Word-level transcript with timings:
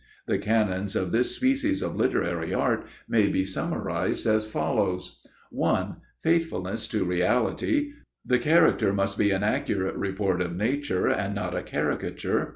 The 0.25 0.39
canons 0.39 0.95
of 0.95 1.11
this 1.11 1.35
species 1.35 1.83
of 1.83 1.95
literary 1.95 2.55
art 2.55 2.87
may 3.07 3.27
be 3.27 3.43
summarized 3.45 4.25
as 4.25 4.47
follows: 4.47 5.21
1.—Faithfulness 5.53 6.87
to 6.87 7.05
reality: 7.05 7.91
The 8.25 8.39
character 8.39 8.93
must 8.93 9.15
be 9.15 9.29
an 9.29 9.43
accurate 9.43 9.93
report 9.95 10.41
of 10.41 10.55
nature 10.57 11.07
and 11.07 11.35
not 11.35 11.53
a 11.55 11.61
caricature. 11.61 12.49